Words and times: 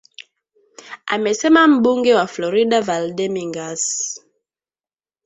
amesema 1.05 1.67
mbunge 1.67 2.13
wa 2.15 2.27
Florida 2.27 2.81
Val 2.81 3.13
Demingas 3.13 3.83